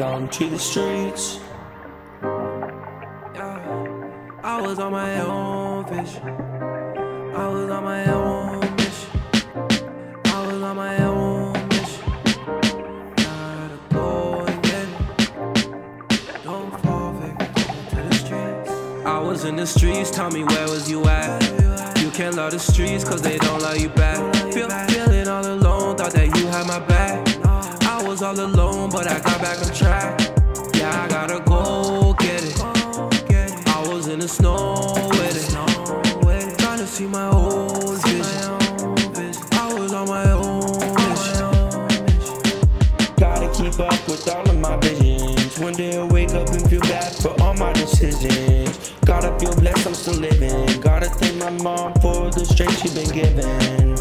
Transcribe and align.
down 0.00 0.26
to 0.28 0.48
the 0.48 0.58
streets. 0.58 1.40
Yeah. 2.22 4.08
I 4.42 4.62
was 4.62 4.78
on 4.78 4.92
my 4.92 5.20
own 5.20 5.84
fish. 5.84 6.16
I 6.24 7.48
was 7.48 7.70
on 7.70 7.84
my 7.84 8.06
own 8.06 8.60
mission. 8.76 9.10
I 10.24 10.46
was 10.46 10.62
on 10.62 10.76
my 10.76 10.96
own 11.04 11.52
mission. 11.68 12.12
Gotta 13.16 13.78
go 13.90 14.40
and 14.48 14.62
get 14.62 14.88
it. 14.88 16.44
Don't 16.44 16.80
fall 16.80 17.12
victim 17.12 17.74
to 17.90 17.96
the 17.96 18.14
streets. 18.14 18.70
I 19.04 19.18
was 19.18 19.44
in 19.44 19.56
the 19.56 19.66
streets, 19.66 20.10
tell 20.10 20.30
me 20.30 20.44
where 20.44 20.68
was 20.68 20.90
you 20.90 21.04
at? 21.04 21.42
You 22.00 22.10
can't 22.10 22.36
love 22.36 22.52
the 22.52 22.58
streets 22.58 23.04
cause 23.04 23.20
they 23.20 23.36
don't 23.36 23.60
love 23.60 23.78
you 23.78 23.90
back. 23.90 24.16
Feel, 24.52 24.70
feeling 24.88 25.28
all 25.28 25.46
alone, 25.46 25.96
thought 25.96 26.12
that 26.12 26.34
you 26.38 26.46
had 26.46 26.66
my 26.66 26.78
back. 26.80 27.29
Was 28.20 28.38
all 28.38 28.44
alone, 28.44 28.90
but 28.90 29.06
I 29.06 29.18
got 29.20 29.40
back 29.40 29.56
on 29.64 29.72
track. 29.72 30.20
Yeah, 30.74 31.04
I 31.04 31.08
gotta 31.08 31.40
go 31.40 32.12
get 32.18 32.44
it. 32.44 32.60
I 33.66 33.88
was 33.88 34.08
in 34.08 34.18
the 34.18 34.28
snow 34.28 34.92
with 35.08 35.36
it. 35.40 36.58
Trying 36.58 36.80
to 36.80 36.86
see 36.86 37.06
my 37.06 37.30
old 37.30 38.04
vision. 38.04 38.58
I 39.52 39.72
was 39.72 39.94
on 39.94 40.06
my 40.06 40.32
own 40.32 40.60
mission. 41.08 41.48
Gotta 43.16 43.48
keep 43.54 43.80
up 43.80 44.06
with 44.06 44.28
all 44.28 44.46
of 44.46 44.58
my 44.58 44.76
visions. 44.76 45.58
One 45.58 45.72
day 45.72 45.96
I'll 45.96 46.06
wake 46.06 46.34
up 46.34 46.48
and 46.48 46.68
feel 46.68 46.82
bad 46.82 47.16
for 47.16 47.34
all 47.40 47.54
my 47.54 47.72
decisions. 47.72 48.92
Gotta 49.06 49.32
feel 49.38 49.54
blessed 49.54 49.86
I'm 49.86 49.94
still 49.94 50.20
living. 50.20 50.78
Gotta 50.82 51.06
thank 51.08 51.36
my 51.38 51.48
mom 51.62 51.94
for 52.02 52.30
the 52.30 52.44
strength 52.44 52.82
she 52.82 52.90
been 52.94 53.08
given. 53.14 53.96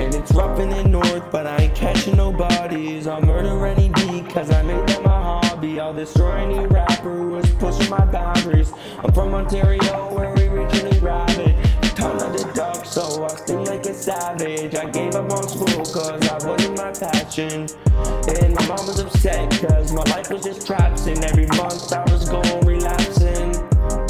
And 0.00 0.14
it's 0.16 0.32
rough 0.32 0.58
in 0.58 0.70
the 0.70 0.82
north, 0.82 1.30
but 1.30 1.46
I 1.46 1.58
ain't 1.58 1.76
catching 1.76 2.16
no 2.16 2.32
bodies. 2.72 3.06
I'll 3.06 3.20
murder 3.20 3.66
any 3.66 3.88
D, 3.88 4.22
cause 4.32 4.50
I 4.50 4.62
made 4.62 4.86
that 4.88 5.02
my 5.02 5.22
hobby. 5.22 5.80
I'll 5.80 5.94
destroy 5.94 6.32
any 6.32 6.66
rapper 6.66 7.16
who 7.16 7.36
is 7.36 7.50
pushing 7.52 7.90
my 7.90 8.04
boundaries. 8.04 8.72
I'm 9.02 9.12
from 9.12 9.34
Ontario, 9.34 10.14
where 10.14 10.32
we 10.34 10.48
reach 10.48 10.74
any 10.82 10.98
rabbit. 10.98 11.54
Ton 11.94 12.16
of 12.16 12.32
the 12.32 12.50
duck, 12.54 12.84
so 12.84 13.24
I 13.24 13.28
sting 13.28 13.64
like 13.64 13.86
a 13.86 13.94
savage. 13.94 14.74
I 14.74 14.90
gave 14.90 15.14
up 15.14 15.30
on 15.30 15.48
school, 15.48 15.84
cause 15.84 16.28
I 16.28 16.46
wasn't 16.46 16.76
my 16.78 16.92
passion. 16.92 17.66
And 18.40 18.54
my 18.54 18.66
mom 18.66 18.86
was 18.86 18.98
upset, 18.98 19.50
cause 19.60 19.92
my 19.92 20.02
life 20.04 20.30
was 20.30 20.44
just 20.44 20.66
traps, 20.66 21.06
and 21.06 21.22
every 21.24 21.46
month 21.46 21.92
I 21.92 22.02
was 22.10 22.28
going 22.28 22.66
relapsing. 22.66 23.52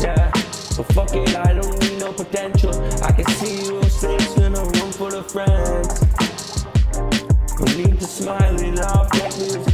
Yeah, 0.01 0.31
but 0.77 0.87
fuck 0.95 1.15
it, 1.15 1.37
I 1.37 1.53
don't 1.53 1.81
need 1.83 1.99
no 1.99 2.13
potential. 2.13 2.73
I 3.03 3.13
can 3.13 3.27
see 3.27 3.67
you 3.67 3.83
safe 3.85 4.39
in 4.39 4.55
a 4.55 4.65
room 4.65 4.93
full 4.93 5.15
of 5.15 5.31
friends 5.31 6.02
smiling, 8.23 8.79
I'll 8.79 9.72